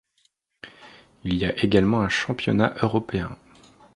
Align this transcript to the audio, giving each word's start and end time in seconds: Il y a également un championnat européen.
Il 1.25 1.35
y 1.35 1.45
a 1.45 1.55
également 1.63 2.01
un 2.01 2.09
championnat 2.09 2.73
européen. 2.81 3.37